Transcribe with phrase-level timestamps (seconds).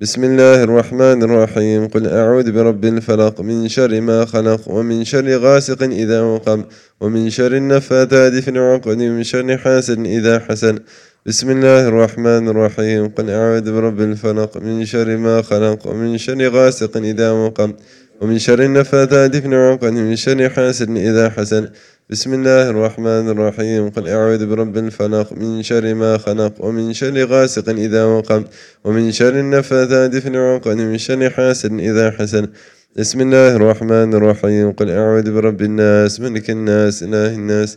[0.00, 5.82] بسم الله الرحمن الرحيم قل أعوذ برب الفلق من شر ما خلق ومن شر غاسق
[5.82, 6.64] إذا وقب
[7.00, 10.78] ومن شر النفاثات في العقد ومن شر حاسد إذا حسن
[11.26, 16.96] بسم الله الرحمن الرحيم قل أعوذ برب الفلق من شر ما خلق ومن شر غاسق
[16.96, 17.72] إذا وقب
[18.20, 21.68] ومن شر النفاثات في العقد ومن شر حاسد إذا حسن
[22.10, 27.68] بسم الله الرحمن الرحيم قل أعوذ برب الفلق من شر ما خلق ومن شر غاسق
[27.68, 28.44] إذا وقب
[28.84, 32.50] ومن شر النفاثات في العقد من شر حاسد إذا حسد
[32.96, 37.76] بسم الله الرحمن الرحيم قل أعوذ برب الناس ملك الناس إله الناس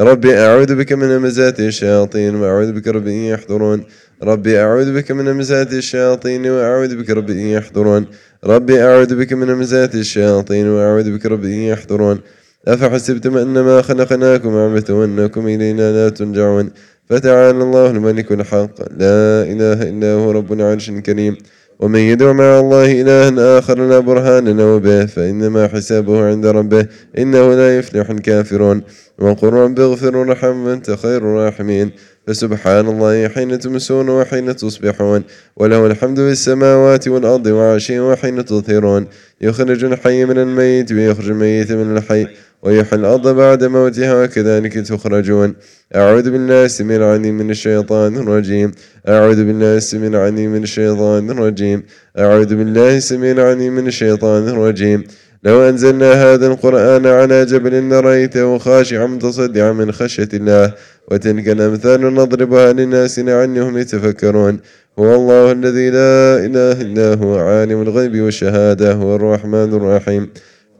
[0.00, 3.84] ربي أعوذ بك من همزات الشياطين وأعوذ بك ربي أن يحضرون
[4.22, 8.06] ربي أعوذ بك من همزات الشياطين وأعوذ بك ربي أن يحضرون
[8.44, 12.20] ربي أعوذ بك من همزات الشياطين وأعوذ بك ربي أن يحضرون
[12.68, 16.70] أفحسبتم أنما خلقناكم عبثا وأنكم إلينا لا ترجعون
[17.10, 21.36] فتعالى الله الملك الحق لا إله إلا هو رب العرش الكريم
[21.80, 26.86] ومن يدع مع الله إلها آخر لا برهان له به فإنما حسابه عند ربه
[27.18, 28.82] إنه لا يفلح الكافرون
[29.18, 31.90] وقل رب اغفر وارحم أنت خير الراحمين
[32.26, 35.22] فسبحان الله حين تمسون وحين تصبحون
[35.56, 39.06] وله الحمد في السماوات والأرض وعشي وحين تظهرون
[39.40, 42.26] يخرج الحي من الميت ويخرج الميت من الحي
[42.62, 45.54] ويحيى الأرض بعد موتها وكذلك تخرجون
[45.96, 48.70] أعوذ بالله السميع العليم من الشيطان الرجيم
[49.08, 51.82] أعوذ بالله السميع العليم من الشيطان الرجيم
[52.18, 55.04] أعوذ بالله السميع العليم من الشيطان الرجيم
[55.44, 60.74] لو أنزلنا هذا القرآن على جبل لرأيته خاشعا متصدعا من خشية الله
[61.10, 64.58] وتلك الأمثال نضربها للناس لعلهم يتفكرون
[64.98, 66.14] هو الله الذي لا
[66.46, 70.28] إله إلا هو عالم الغيب والشهادة هو الرحمن الرحيم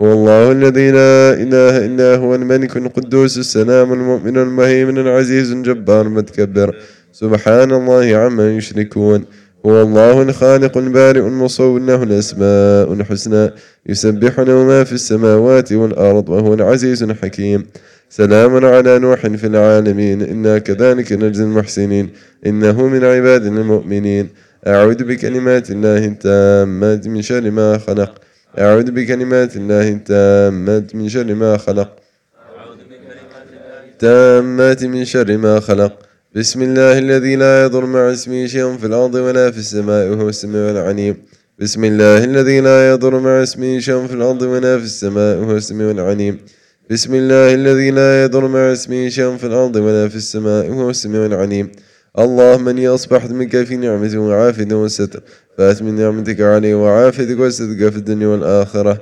[0.02, 6.76] هو الله الذي لا إله إلا هو الملك القدوس السلام المؤمن المهيمن العزيز الجبار المتكبر
[7.12, 9.24] سبحان الله عما يشركون
[9.66, 13.50] هو الله الخالق البارئ المصور له الأسماء الحسنى
[13.86, 17.66] يسبح له ما في السماوات والأرض وهو العزيز الحكيم
[18.10, 22.10] سلام على نوح في العالمين إنا كذلك نجزي المحسنين
[22.46, 24.28] إنه من عبادنا المؤمنين
[24.66, 28.18] أعوذ بكلمات الله التامات من شر ما خلق
[28.64, 31.90] أعوذ بكلمات الله التامات من شر ما خلق
[33.92, 35.98] التامات من شر ما خلق
[36.34, 40.70] بسم الله الذي لا يضر مع اسمه شيء في الأرض ولا في السماء وهو السميع
[40.70, 41.16] العليم
[41.58, 45.90] بسم الله الذي لا يضر مع اسمه شيء في الأرض ولا في السماء وهو السميع
[45.90, 46.36] العليم
[46.90, 51.26] بسم الله الذي لا يضر مع اسمه شيء في الأرض ولا في السماء وهو السميع
[51.26, 51.70] العليم
[52.18, 55.20] اللهم اني اصبحت منك في نعمه وعافيه وستر
[55.58, 58.98] فات من نعمتك علي وعافيتك وسترك في الدنيا والآخرة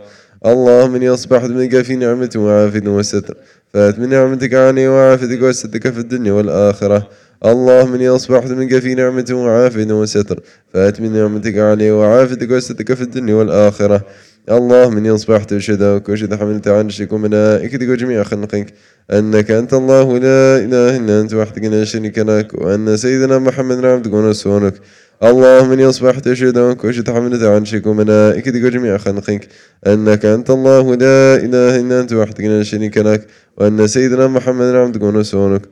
[0.47, 3.35] اللهم إني أصبحت منك في نعمة وعافية وستر
[3.73, 7.09] فات من نعمتك علي وعافيتك وسترك في الدنيا والآخرة
[7.45, 10.41] اللهم إني أصبحت منك في نعمة وعافية وستر
[10.75, 14.03] فات من نعمتك علي وعافيتك وسترك في الدنيا والآخرة
[14.51, 18.67] اللهم إني أصبحت أشهدك وأشهد حملت عرشك وملائكتك وجميع خلقك
[19.11, 24.13] أنك أنت الله لا إله إلا أنت وحدك لا شريك لك وأن سيدنا محمد عبدك
[24.13, 24.75] ورسولك
[25.23, 29.49] اللهم إني أصبحت أشهد عنك حملت حملة عن شركك وملائكتك جميع خلقك
[29.87, 33.27] أنك أنت الله لا إله إلا أنت وحدك لا شريك لك
[33.57, 35.63] وأن سيدنا محمد عبدك ورسولك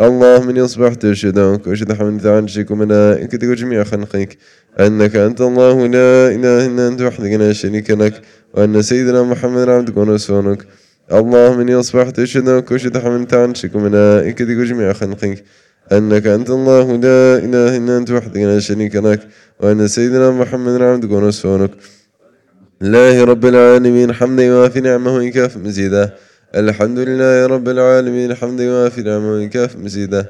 [0.00, 4.38] اللهم إني أصبحت أشهد عنك حملت حملة عن شركك وملائكتك جميع خلقك
[4.80, 8.14] أنك أنت الله لا إله إلا أنت وحدك لا شريك لك
[8.54, 10.66] وأن سيدنا محمد عبدك ورسولك
[11.12, 15.44] اللهم إني أصبحت أشهد عنك حملت حملة عن شركك وملائكتك جميع خلقك
[15.92, 19.20] أنك أنت الله لا إله إلا أنت وحدك لا شريك لك
[19.60, 21.70] وأن سيدنا محمد عبدك ورسولك
[22.80, 26.14] لله رب العالمين حمدا يوافي نعمه ويكافئ مزيده
[26.54, 30.22] الحمد لله رب العالمين حمدا يوافي نعمه ويكافئ مزيده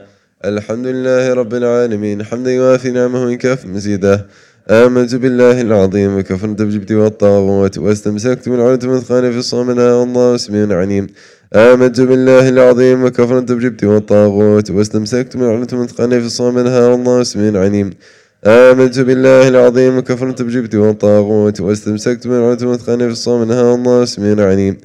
[0.45, 4.27] الحمد لله رب العالمين حمدا يوافي نعمه ويكافئ مزيده
[4.71, 11.07] آمنت بالله العظيم وكفرت بجبتي والطاغوت واستمسكت بالعروة المثقال في الصمد الله سميع عليم
[11.55, 17.61] آمنت بالله العظيم وكفرت بجبتي والطاغوت واستمسكت من علمت المثقلة في الصوم منها والله سميع
[17.63, 17.91] عليم
[18.47, 24.47] آمنت بالله العظيم وكفرت بجبتي والطاغوت واستمسكت من علمت المثقلة في الصوم منها والله سميع
[24.51, 24.77] عليم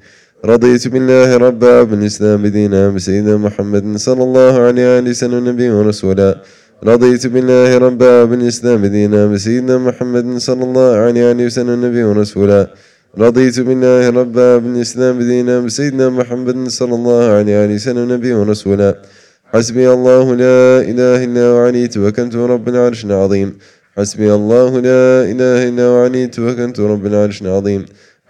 [0.45, 6.37] رضيت بالله ربا بالإسلام دينا بسيدنا محمد صلى الله عليه وسلم نبي ورسولا
[6.83, 12.67] رضيت بالله ربا بالإسلام دينا بسيدنا محمد صلى الله عليه وسلم نبي ورسولا
[13.23, 18.89] رضيت بالله ربا بالإسلام دينا بسيدنا محمد صلى الله عليه وسلم نبي ورسولا
[19.53, 20.59] حسبي الله لا
[20.91, 23.49] إله إلا وعلي توكلت رب العرش العظيم
[23.97, 27.81] حسبي الله لا إله إلا وعلي توكلت رب العرش العظيم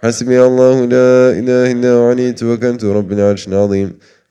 [0.04, 1.10] حسبي الله لا
[1.42, 3.90] إله إلا وعلي توكلت رب العرش العظيم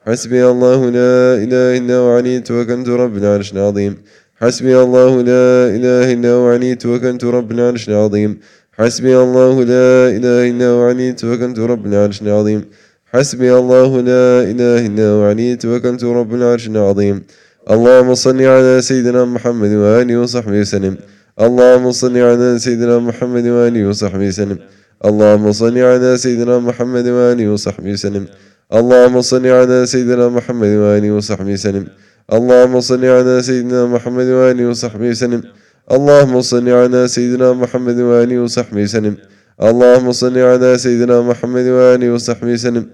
[0.08, 1.14] حسبي الله لا
[1.44, 3.92] إله إلا وعلي توكلت رب العرش العظيم
[4.42, 5.46] حسبي الله لا
[5.76, 8.32] إله إلا وعلي توكلت رب العرش العظيم
[8.78, 12.60] حسبي الله لا إله إلا هو عليه توكلت رب العرش العظيم
[13.12, 17.16] حسبي الله لا إله إلا هو عليه توكلت رب العرش العظيم
[17.74, 20.94] اللهم صل على سيدنا محمد وآله وصحبه وسلم
[21.46, 24.58] اللهم صل على سيدنا محمد وآله وصحبه وسلم
[25.08, 28.24] اللهم صل على سيدنا محمد وآله وصحبه وسلم
[28.78, 31.84] اللهم صل على سيدنا محمد وآله وصحبه وسلم
[32.36, 35.42] اللهم صل على سيدنا محمد وآله وصحبه وسلم
[35.90, 39.16] اللهم صل على سيدنا محمد وآله وصحبه وسلم
[39.62, 42.86] اللهم صل على سيدنا محمد وآله وصحبه وسلم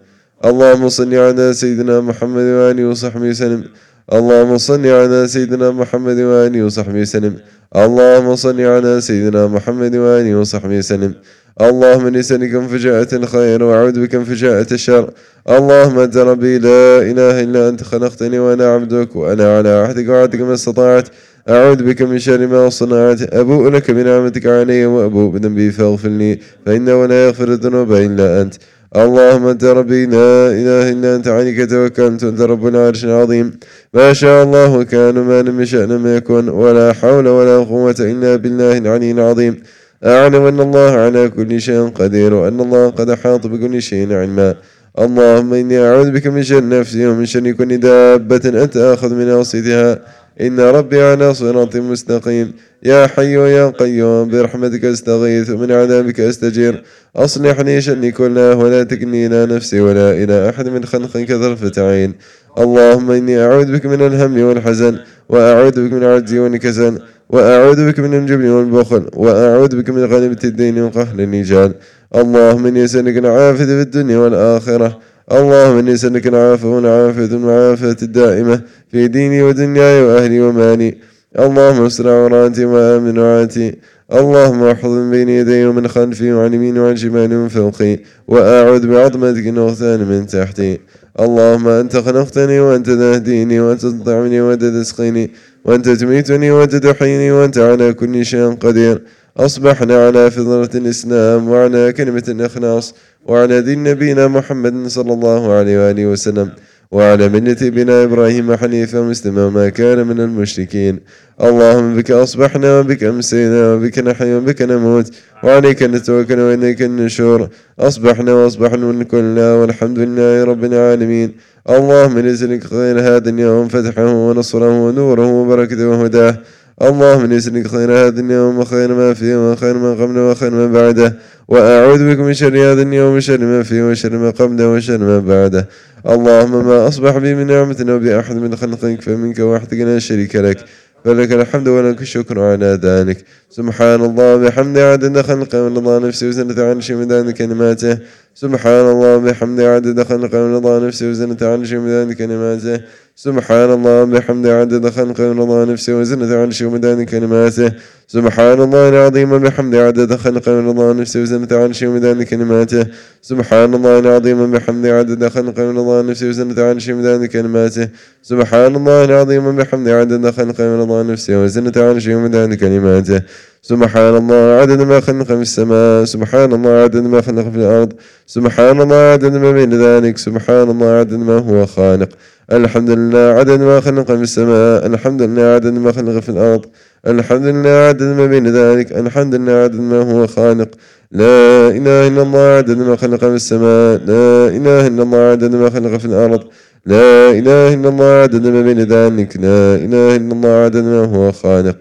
[0.44, 3.64] اللهم صل على سيدنا محمد وآله وصحبه وسلم
[4.12, 7.34] اللهم صل على سيدنا محمد وآله وصحبه وسلم
[7.76, 11.12] اللهم صل على سيدنا محمد وآله وصحبه وسلم
[11.58, 15.10] اللهم اني اسالك انفجاءة الخير واعوذ بك انفجاءة الشر
[15.48, 20.54] اللهم انت ربي لا اله الا انت خلقتني وانا عبدك وانا على عهدك وعهدك ما
[20.54, 21.08] استطعت
[21.48, 27.06] أعوذ بك من شر ما صنعت أبوء لك بنعمتك علي وأبوء بذنبي فاغفر لي فإنه
[27.06, 28.54] لا يغفر الذنوب إلا أنت
[28.96, 33.52] اللهم أنت ربي لا إله إلا أنت عليك توكلت أنت رب العرش العظيم
[33.94, 38.78] ما شاء الله كان ما لم شأن ما يكون ولا حول ولا قوة إلا بالله
[38.78, 39.62] العلي العظيم
[40.04, 44.54] أعلم أن الله على كل شيء قدير وأن الله قد أحاط بكل شيء علما
[44.98, 50.00] اللهم إني أعوذ بك من شر نفسي ومن شر كل دابة أنت آخذ من عصيتها
[50.40, 52.52] إن ربي على صراط مستقيم
[52.82, 56.82] يا حي يا قيوم برحمتك استغيث ومن عذابك استجير
[57.16, 62.14] أصلح لي شأني كله ولا تكني إلى نفسي ولا إلى أحد من خلقك ظرفة عين
[62.58, 66.98] اللهم إني أعوذ بك من الهم والحزن وأعوذ بك من العجز والكسل
[67.30, 71.74] وأعوذ بك من الجبن والبخل وأعوذ بك من غلبة الدين وقهر الرجال
[72.14, 74.98] اللهم إني أسألك العافية في الدنيا والآخرة
[75.32, 78.60] اللهم إني أسألك العافية والعافية والعافية الدائمة
[78.92, 80.94] في ديني ودنياي وأهلي ومالي
[81.38, 83.74] اللهم استر عوراتي وآمن عوراتي
[84.12, 89.46] اللهم احفظ من بين يدي ومن خلفي وعن يميني وعن شمالي ومن فوقي وأعوذ بعظمتك
[89.46, 90.78] من من تحتي
[91.20, 95.30] اللهم أنت خلقتني وأنت تهديني وأنت تطعمني وأنت تسقيني
[95.64, 99.02] وأنت تميتني وأنت تحييني وأنت على كل شيء قدير
[99.36, 102.94] أصبحنا على فطرة الإسلام وعلى كلمة الإخلاص
[103.26, 106.50] وعلى دين نبينا محمد صلى الله عليه وآله وسلم
[106.92, 111.00] وعلى منة بنا إبراهيم حنيفا مسلما ما كان من المشركين
[111.42, 115.10] اللهم بك أصبحنا وبك أمسينا وبك نحيا وبك نموت
[115.44, 117.48] وعليك نتوكل وإليك النشور
[117.80, 121.32] أصبحنا وأصبحنا من كلنا والحمد لله رب العالمين
[121.70, 126.36] اللهم نزلك خير هذا اليوم فتحه ونصره ونوره وبركته وهداه
[126.82, 131.16] اللهم نسألك خير هذا اليوم وخير ما فيه وخير ما قبله وخير ما بعده
[131.48, 135.66] وأعوذ بك من شر هذا اليوم وشر ما فيه وشر ما قبله وشر ما بعده
[136.06, 140.64] اللهم ما أصبح بي من نعمة أو بأحد من خلقك فمنك وحدك لا شريك لك
[141.04, 146.94] فلك الحمد ولك الشكر على ذلك سبحان الله بحمد عدد خلقه ورضا نفسه وزنة عرشه
[146.96, 147.98] مداد كلماته
[148.34, 152.80] سبحان الله بحمد عدد خلقه ورضا نفسه وزنة عرشه مداد كلماته
[153.16, 157.68] سبحان الله بحمد عدد خلقه ورضا نفسه وزنة عرشه ومداد كلماته
[158.06, 162.84] سبحان الله العظيم بحمد عدد خلقه ورضا نفسه وزنة عرشه ومداد كلماته
[163.22, 167.88] سبحان الله العظيم بحمد عدد خلقه ورضا نفسه وزنة عرشه ومداد كلماته
[168.22, 173.20] سبحان الله العظيم بحمد عدد خلقه ورضا نفسه وزنة عرشه ومداد كلماته
[173.62, 177.92] سبحان الله عدد ما خلق في السماء سبحان الله عدد ما خلق في الأرض
[178.26, 182.08] سبحان الله عدد ما بين ذلك سبحان الله عدد ما هو خالق
[182.52, 186.66] الحمد لله عدد ما خلق في السماء الحمد لله عدد ما خلق في الأرض
[187.06, 190.68] الحمد لله عدد ما بين ذلك الحمد لله عدد ما هو خالق
[191.12, 195.70] لا إله إلا الله عدد ما خلق في السماء لا إله إلا الله عدد ما
[195.70, 196.40] خلق في الأرض
[196.86, 201.32] لا إله إلا الله عدد ما بين ذلك لا إله إلا الله عدد ما هو
[201.32, 201.76] خالق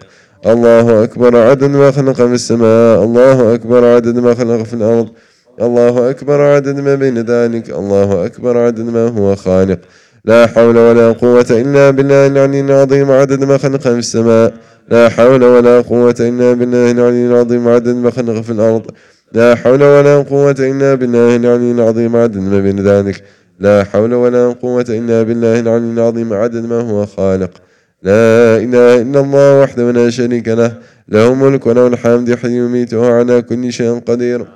[0.46, 5.08] الله أكبر عدد ما خلق في السماء الله أكبر عدد ما خلق في الأرض
[5.62, 9.78] الله أكبر عدد ما بين ذلك الله أكبر عدد ما هو خالق
[10.24, 14.52] لا حول ولا قوة إلا بالله العلي العظيم عدد ما خلق في السماء
[14.90, 18.82] لا حول ولا قوة إلا بالله العلي العظيم عدد ما خلق في الأرض
[19.32, 23.22] لا حول ولا قوة إلا بالله العلي العظيم عدد ما بين ذلك
[23.58, 27.50] لا حول ولا قوة إلا بالله العلي العظيم عدد ما هو خالق
[28.02, 30.72] لا إله إلا الله وحده لا شريك له
[31.08, 34.46] له ملك وله الحمد يحيي ويميت وهو على كل شيء قدير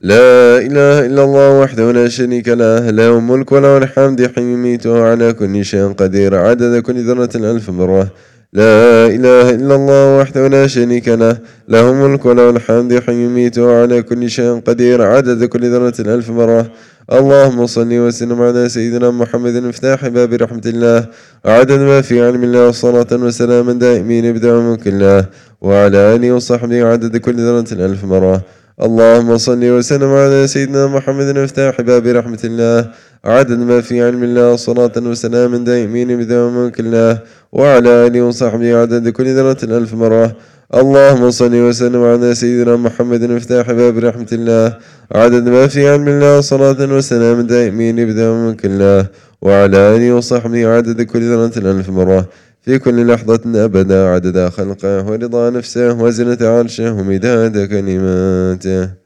[0.00, 5.02] لا إله إلا الله وحده لا شريك له له الملك وله الحمد يحيي ويميت وهو
[5.04, 8.08] على كل شيء قدير عدد كل ذرة ألف مرة
[8.54, 14.02] لا إله إلا الله وحده لا شريك له له الملك وله الحمد يحيي ويميت وعلى
[14.02, 16.66] كل شيء قدير عدد كل ذرة ألف مرة
[17.12, 21.06] اللهم صل وسلم على سيدنا محمد مفتاح باب رحمة الله
[21.46, 25.24] عدد ما في علم الله صلاة وسلاما دائمين ابدع ملك الله
[25.60, 28.40] وعلى آله وصحبه عدد كل ذرة ألف مرة
[28.82, 32.90] اللهم صل وسلم على سيدنا محمد مفتاح باب رحمة الله
[33.24, 37.18] عدد ما في علم الله صلاة وسلام دائمين بدوام الله
[37.52, 40.32] وعلى آله وصحبه عدد كل ذرة ألف مرة
[40.74, 44.76] اللهم صل وسلم على سيدنا محمد مفتاح باب رحمة الله
[45.14, 49.06] عدد ما في علم الله صلاة وسلام دائمين بدوام الله
[49.42, 52.26] وعلى آله وصحبه عدد كل ذرة ألف مرة
[52.62, 59.01] في كل لحظة أبدا عدد خلقه ورضا نفسه وزنة عرشه ومداد كلماته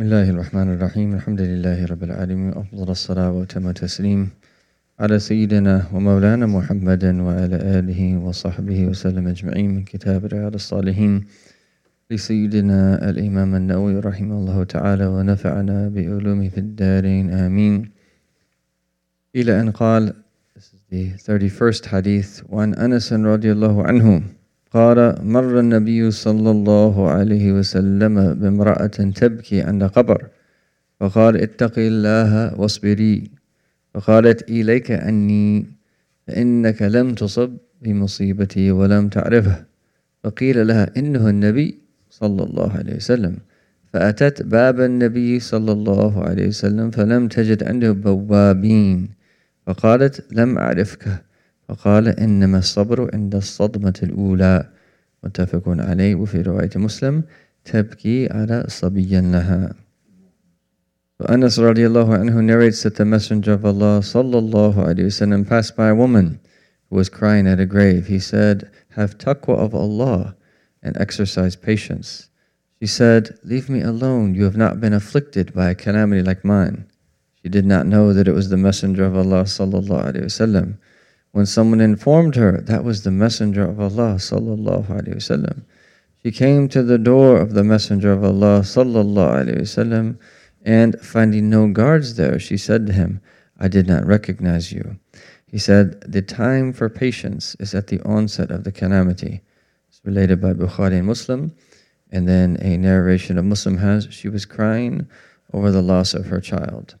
[0.00, 4.28] بسم الله الرحمن الرحيم الحمد لله رب العالمين أفضل الصلاة وتم التسليم
[5.00, 11.24] على سيدنا ومولانا محمد وعلى آله وصحبه وسلم أجمعين من كتاب رياض الصالحين
[12.10, 17.90] لسيدنا الإمام النووي رحمه الله تعالى ونفعنا بعلومه في الدارين آمين
[19.36, 20.12] إلى أن قال
[20.56, 24.22] This is the 31st hadith وعن أنس رضي الله عنه
[24.72, 28.86] قال مر النبي صلى الله عليه وسلم بامرأة
[29.20, 30.26] تبكي عند قبر
[31.00, 33.30] فقال اتقي الله واصبري
[33.94, 35.66] فقالت إليك أني
[36.26, 39.64] فإنك لم تصب بمصيبتي ولم تعرفه
[40.24, 41.78] فقيل لها إنه النبي
[42.10, 43.36] صلى الله عليه وسلم
[43.92, 49.08] فأتت باب النبي صلى الله عليه وسلم فلم تجد عنده بوابين
[49.66, 51.22] فقالت لم أعرفك
[51.70, 54.66] فقال إنما الصبر عند الصدمة الأولى
[55.24, 57.22] متفق عليه وفي رواية مسلم
[57.64, 59.72] تبكي على صَبِيٍّ لها
[61.28, 65.94] Anas radiallahu anhu narrates that the Messenger of Allah sallallahu alayhi wasallam passed by a
[65.94, 66.40] woman
[66.88, 68.06] who was crying at a grave.
[68.06, 70.34] He said, Have taqwa of Allah
[70.82, 72.30] and exercise patience.
[72.80, 76.86] She said, Leave me alone, you have not been afflicted by a calamity like mine.
[77.42, 80.78] She did not know that it was the Messenger of Allah sallallahu alayhi wasallam
[81.32, 85.62] when someone informed her, that was the Messenger of Allah sallallahu alaihi wasallam.
[86.24, 90.16] She came to the door of the Messenger of Allah sallallahu alaihi wasallam,
[90.64, 93.20] and finding no guards there, she said to him,
[93.60, 94.96] "I did not recognize you."
[95.46, 99.40] He said, "The time for patience is at the onset of the calamity."
[99.88, 101.52] It's related by Bukhari and Muslim,
[102.10, 105.06] and then a narration of Muslim has she was crying
[105.52, 106.96] over the loss of her child.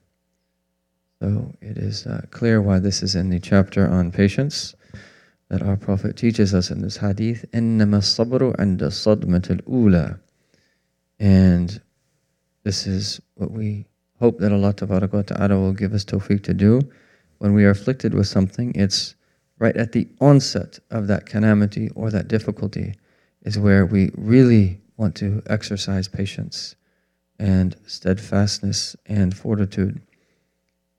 [1.22, 4.74] So it is uh, clear why this is in the chapter on patience
[5.50, 7.44] that our Prophet teaches us in this hadith.
[7.52, 10.18] إنما الصبر عند الصدمة الأولى.
[11.18, 11.78] And
[12.62, 13.84] this is what we
[14.18, 16.80] hope that Allah Ta'ala will give us tawfiq to do.
[17.38, 19.14] When we are afflicted with something, it's
[19.58, 22.94] right at the onset of that calamity or that difficulty
[23.42, 26.76] is where we really want to exercise patience
[27.38, 30.00] and steadfastness and fortitude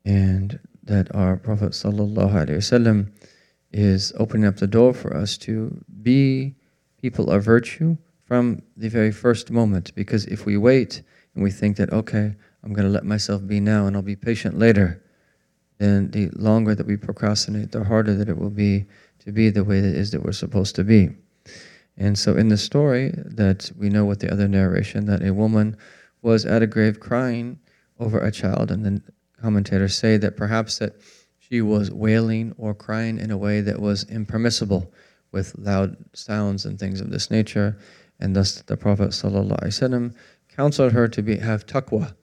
[0.05, 3.11] and that our Prophet wasallam
[3.71, 6.55] is opening up the door for us to be
[7.01, 9.93] people of virtue from the very first moment.
[9.95, 11.01] Because if we wait
[11.33, 14.15] and we think that, okay, I'm going to let myself be now and I'll be
[14.15, 15.01] patient later,
[15.77, 18.85] then the longer that we procrastinate, the harder that it will be
[19.19, 21.09] to be the way that is that we're supposed to be.
[21.97, 25.77] And so in the story that we know with the other narration that a woman
[26.21, 27.59] was at a grave crying
[27.99, 29.01] over a child and then
[29.41, 30.95] commentators say that perhaps that
[31.39, 34.93] she was wailing or crying in a way that was impermissible
[35.31, 37.77] with loud sounds and things of this nature,
[38.19, 40.13] and thus the Prophet ﷺ
[40.55, 42.13] counseled her to be, have taqwa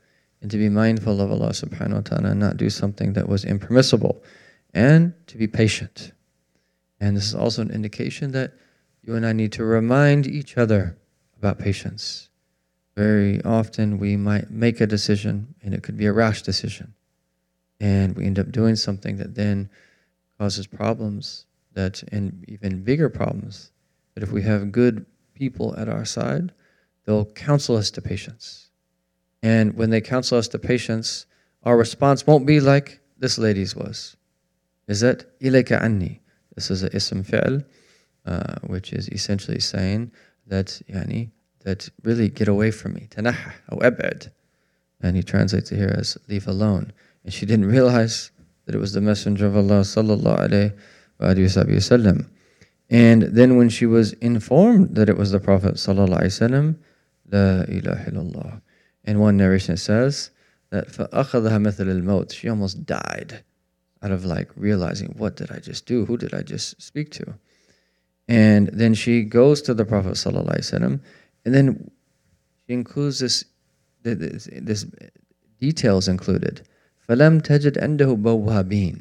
[0.40, 3.44] and to be mindful of Allah subhanahu wa ta'ala and not do something that was
[3.44, 4.22] impermissible
[4.72, 6.12] and to be patient.
[7.00, 8.54] And this is also an indication that
[9.02, 10.96] you and I need to remind each other
[11.38, 12.28] about patience.
[12.96, 16.94] Very often we might make a decision and it could be a rash decision
[17.80, 19.68] and we end up doing something that then
[20.38, 23.70] causes problems that and even bigger problems
[24.14, 26.52] that if we have good people at our side
[27.04, 28.70] they'll counsel us to patience
[29.42, 31.26] and when they counsel us to patience
[31.62, 34.16] our response won't be like this lady's was
[34.88, 36.20] is that ilayka anni
[36.54, 37.64] this is a ism fi'l
[38.26, 40.10] uh, which is essentially saying
[40.46, 41.30] that yani
[41.64, 43.36] that really get away from me tanah
[43.70, 44.32] or oh, abad
[45.00, 46.92] and he translates it here as leave alone
[47.24, 48.30] and she didn't realize
[48.64, 50.72] that it was the Messenger of Allah sallallahu
[51.20, 52.26] alaihi
[52.90, 56.36] And then when she was informed that it was the Prophet sallallahu alaihi
[56.74, 56.76] wasallam,
[57.30, 58.62] la ilaha illallah.
[59.04, 60.30] In one narration it says
[60.70, 63.42] that فَأَخَذَهَا مَثَلَ الْمَوْتِ She almost died
[64.02, 66.04] out of like realizing, what did I just do?
[66.04, 67.34] Who did I just speak to?
[68.28, 70.72] And then she goes to the Prophet sallallahu
[71.44, 71.90] and then
[72.66, 73.46] she includes this,
[74.02, 74.86] this, this
[75.58, 76.68] details included
[77.08, 77.78] فَلَمْ تَجِدْ
[78.22, 79.00] بَوَّابِينَ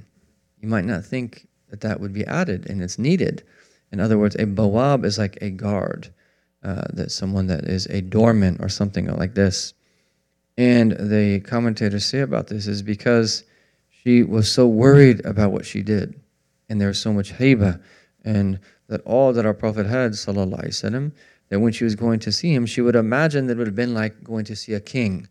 [0.61, 3.43] You might not think that that would be added and it's needed.
[3.91, 6.09] In other words, a bawab is like a guard,
[6.63, 9.73] uh, that someone that is a doorman or something like this.
[10.57, 13.43] And the commentators say about this is because
[13.89, 16.17] she was so worried about what she did,
[16.69, 17.81] and there was so much heba,
[18.25, 21.11] and that all that our Prophet had, sallallahu alaihi wasallam,
[21.49, 23.75] that when she was going to see him, she would imagine that it would have
[23.75, 25.27] been like going to see a king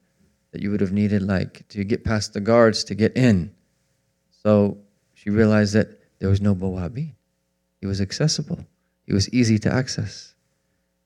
[0.56, 3.52] that you would have needed like to get past the guards to get in.
[4.42, 4.78] So
[5.12, 7.12] she realized that there was no bawabi.
[7.82, 8.64] He was accessible.
[9.06, 10.34] He was easy to access.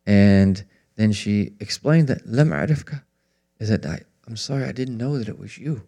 [0.07, 3.03] And then she explained that lam arifka
[3.59, 5.83] is that I, I'm sorry I didn't know that it was you.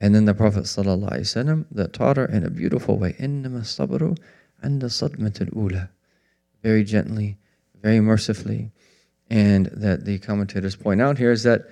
[0.00, 4.16] And then the Prophet ﷺ that taught her in a beautiful way, إِنَّمَا الصَّبْرُ
[4.62, 5.88] عَنْدَ صَدْمَةِ ula,
[6.62, 7.36] Very gently,
[7.82, 8.70] very mercifully.
[9.28, 11.62] And that the commentators point out here is that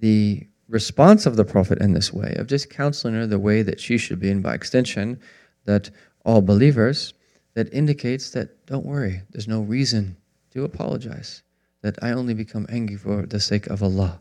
[0.00, 3.78] the response of the Prophet in this way, of just counseling her the way that
[3.78, 5.20] she should be, and by extension,
[5.66, 5.88] that
[6.24, 7.14] all believers,
[7.54, 10.16] that indicates that don't worry, there's no reason
[10.50, 11.44] to apologize,
[11.82, 14.18] that I only become angry for the sake of Allah.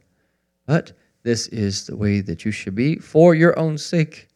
[0.68, 0.92] But
[1.24, 4.28] this is the way that you should be for your own sake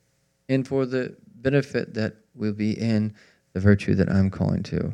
[0.50, 3.14] and for the benefit that will be in
[3.54, 4.92] the virtue that I'm calling to.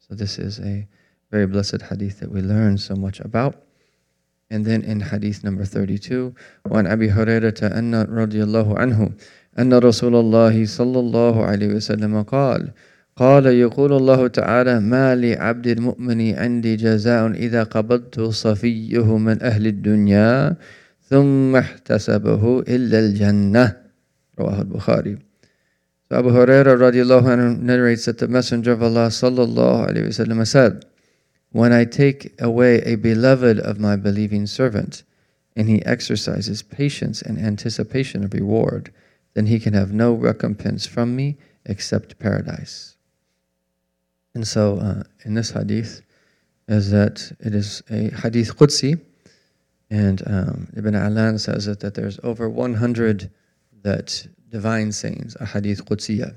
[0.00, 0.86] So, this is a
[1.30, 3.62] very blessed hadith that we learn so much about.
[4.54, 6.32] And then in hadith number 32,
[6.70, 9.10] وعن أبي هريرة أن رضي الله عنه
[9.58, 12.70] أن رسول الله صلى الله عليه وسلم قال
[13.16, 20.56] قال يقول الله تعالى ما لعبد المؤمن عندي جزاء إذا قبضت صفيه من أهل الدنيا
[21.10, 23.76] ثم احتسبه إلا الجنة
[24.38, 25.18] رواه البخاري
[26.12, 30.46] So Abu Huraira radiallahu anhu narrates that the Messenger of Allah sallallahu alayhi wa sallam
[30.46, 30.84] said,
[31.54, 35.04] when I take away a beloved of my believing servant,
[35.54, 38.92] and he exercises patience and anticipation of reward,
[39.34, 42.96] then he can have no recompense from me except paradise.
[44.34, 46.02] And so, uh, in this hadith,
[46.66, 49.00] is that it is a hadith Qudsi,
[49.90, 53.30] and um, Ibn Alan says that, that there's over 100
[53.84, 56.34] that divine sayings, a hadith Qudsiyah,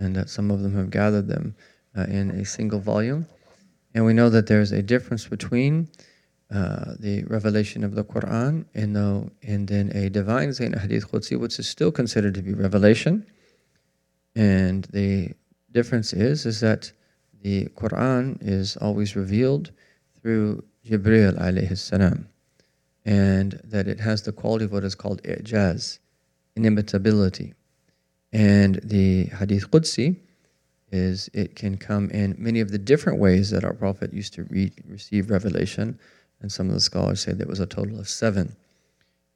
[0.00, 1.54] and that some of them have gathered them
[1.96, 3.24] uh, in a single volume.
[3.94, 5.88] And we know that there's a difference between
[6.50, 11.38] uh, the revelation of the Quran and, the, and then a divine Zayn Hadith Qudsi,
[11.38, 13.26] which is still considered to be revelation.
[14.34, 15.32] And the
[15.72, 16.90] difference is, is that
[17.42, 19.70] the Quran is always revealed
[20.20, 22.28] through Jibril alayhi salam,
[23.04, 25.98] and that it has the quality of what is called i'jaz,
[26.56, 27.54] inimitability.
[28.32, 30.16] And the Hadith Qudsi
[30.90, 34.44] is it can come in many of the different ways that our prophet used to
[34.44, 35.98] read, receive revelation.
[36.40, 38.56] And some of the scholars say that was a total of seven.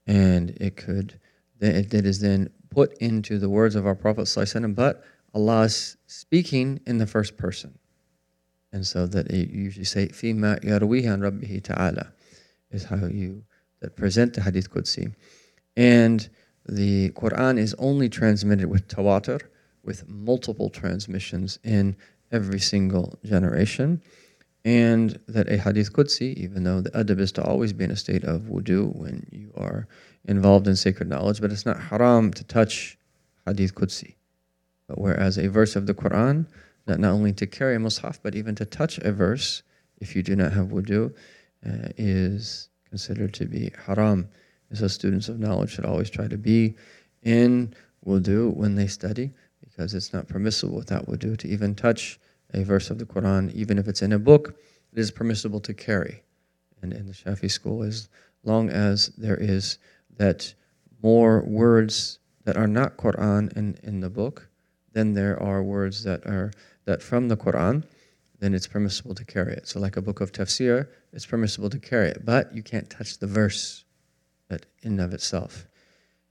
[0.07, 1.19] And it could,
[1.61, 4.29] it is then put into the words of our prophet,
[4.75, 7.79] but Allah is speaking in the first person.
[8.73, 12.13] And so that it usually say, Fima yarwihan rabbihi ta'ala
[12.71, 13.45] is how you
[13.81, 15.13] that present the hadith Qudsi.
[15.77, 16.27] And
[16.67, 19.43] the Quran is only transmitted with tawatur,
[19.85, 21.97] with multiple transmissions in
[22.31, 24.01] every single generation.
[24.65, 27.97] And that a hadith Qudsi, even though the adab is to always be in a
[27.97, 29.89] state of wudu when you are
[30.27, 32.97] involved in sacred knowledge, but it's not haram to touch
[33.45, 34.15] hadith Qudsi.
[34.87, 36.47] But whereas a verse of the Quran,
[36.87, 39.63] not, not only to carry a mushaf, but even to touch a verse,
[40.01, 41.13] if you do not have wudu,
[41.67, 44.29] uh, is considered to be haram.
[44.71, 46.77] And so students of knowledge should always try to be
[47.25, 47.75] in
[48.07, 49.33] wudu when they study
[49.75, 52.19] because it's not permissible what that would do to even touch
[52.55, 54.59] a verse of the Quran, even if it's in a book,
[54.93, 56.23] it is permissible to carry.
[56.83, 58.09] And in the Shafi school, as
[58.45, 59.79] long as there is
[60.19, 60.53] that
[61.03, 64.49] more words that are not Quran in, in the book
[64.93, 66.53] than there are words that are
[66.85, 67.85] that from the Quran,
[68.41, 69.69] then it's permissible to carry it.
[69.69, 73.19] So like a book of tafsir, it's permissible to carry it, but you can't touch
[73.19, 73.85] the verse
[74.49, 75.69] that in of itself.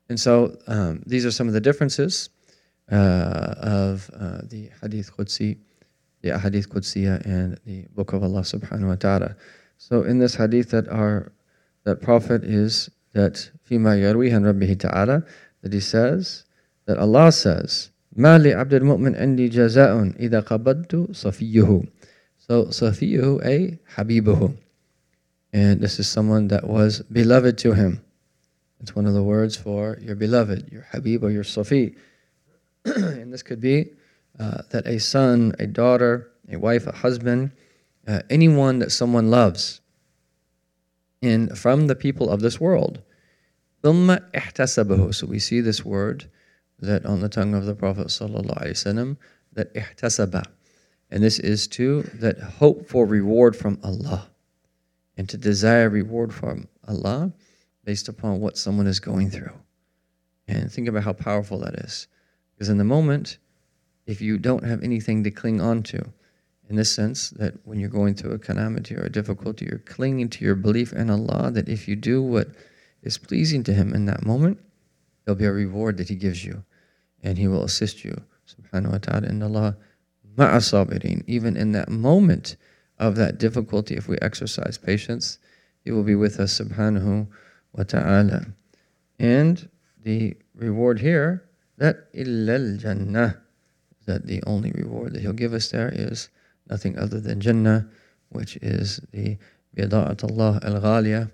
[0.10, 2.30] And so um, these are some of the differences.
[2.92, 5.56] Uh, of uh, the Hadith Qudsi,
[6.22, 9.36] the Hadith Qudsiya, and the Book of Allah Subhanahu wa Taala.
[9.78, 11.32] So in this Hadith, that our
[11.86, 15.26] that Prophet is that fima yarwi han Rabbihi Taala
[15.62, 16.44] that he says
[16.86, 17.92] that Allah says.
[18.18, 19.14] ما لعبد المؤمن
[19.50, 21.88] jazaun ida إذا قبضت صفيه
[22.40, 24.54] so صفيه a habibuhu,
[25.54, 28.04] and this is someone that was beloved to him.
[28.82, 31.96] It's one of the words for your beloved, your Habib or your Safi.
[32.86, 33.92] and this could be
[34.40, 37.52] uh, that a son, a daughter, a wife, a husband,
[38.08, 39.82] uh, anyone that someone loves,
[41.22, 43.02] and from the people of this world.
[43.84, 43.92] So
[45.28, 46.30] we see this word
[46.80, 50.44] that on the tongue of the Prophet that ihtasaba.
[51.12, 54.30] And this is to that hope for reward from Allah
[55.18, 57.34] and to desire reward from Allah
[57.84, 59.52] based upon what someone is going through.
[60.48, 62.08] And think about how powerful that is.
[62.62, 63.40] Because in the moment,
[64.06, 65.98] if you don't have anything to cling on to,
[66.70, 70.30] in this sense, that when you're going through a calamity or a difficulty, you're clinging
[70.30, 72.50] to your belief in Allah, that if you do what
[73.02, 74.60] is pleasing to Him in that moment,
[75.26, 76.64] there'll be a reward that He gives you
[77.24, 78.16] and He will assist you.
[78.46, 79.44] Subhanahu wa ta'ala.
[79.44, 79.78] Allah,
[80.38, 82.58] ma'asabirin, even in that moment
[83.00, 85.40] of that difficulty, if we exercise patience,
[85.84, 86.62] He will be with us.
[86.62, 87.26] Subhanahu
[87.74, 88.46] wa ta'ala.
[89.18, 89.68] And
[90.04, 91.46] the reward here
[91.82, 93.42] that illal jannah,
[94.06, 96.30] that the only reward that He'll give us there is
[96.70, 97.88] nothing other than Jannah,
[98.30, 99.36] which is the
[99.76, 101.32] bida'at Allah al-ghaliya,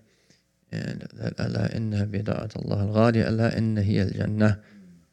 [0.71, 4.61] and that Allah inna bida'at Allah al-ghaliya, Allah inna hiya al-jannah.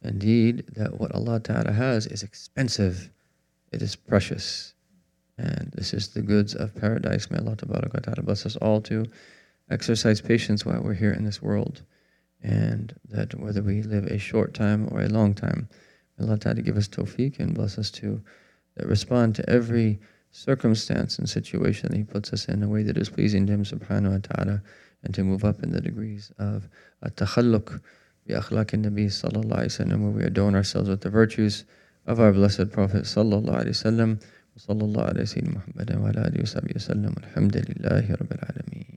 [0.05, 3.11] Indeed, that what Allah Ta'ala has is expensive,
[3.73, 4.75] it is precious.
[5.37, 7.27] And this is the goods of paradise.
[7.29, 9.05] May Allah Ta'ala bless us all to
[9.69, 11.83] exercise patience while we're here in this world
[12.45, 15.67] and that whether we live a short time or a long time,
[16.21, 18.21] Allah Ta'ala give us tawfiq and bless us to
[18.81, 19.99] uh, respond to every
[20.31, 23.65] circumstance and situation that He puts us in a way that is pleasing to Him
[23.65, 24.63] subhanahu wa ta'ala
[25.03, 26.69] and to move up in the degrees of
[27.03, 27.81] at-takhalluq
[28.29, 31.65] bi akhlaq nabi sallallahu alayhi wasallam where we adorn ourselves with the virtues
[32.07, 34.21] of our blessed Prophet sallallahu alayhi wasallam
[34.67, 38.94] wa sallallahu alayhi wa sallam wa ala alihi wa sallam alhamdulillahi rabbil alameen